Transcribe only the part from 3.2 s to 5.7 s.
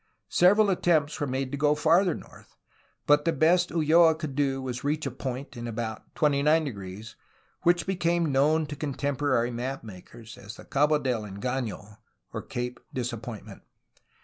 the best Ulloa could do was to reach a point in